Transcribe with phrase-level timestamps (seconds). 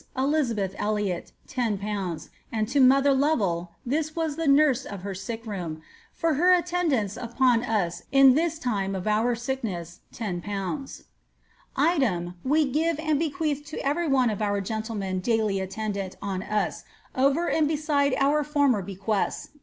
[0.17, 5.79] Elizabeth Eliot, 10/., and to mother Lovell QkiM irai tk nurtt of her tick room)^
[6.11, 11.03] for her attendance upon iu in this lime of thia our oek ness, 10/.
[11.75, 16.83] Item, we give and bequeath to eyery one of our gentlemen daily attendant oa us,
[17.13, 19.59] over and beside our former bequests (viz.